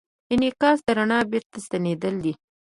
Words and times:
انعکاس 0.33 0.79
د 0.85 0.89
رڼا 0.97 1.19
بېرته 1.31 1.57
ستنېدل 1.65 2.15
دي. 2.23 2.33